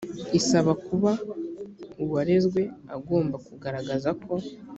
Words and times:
isaba 0.39 0.71
kuba 0.85 1.11
uwarezwe 2.03 2.61
agomba 2.95 3.35
kugaragaza 3.47 4.09
ko 4.23 4.33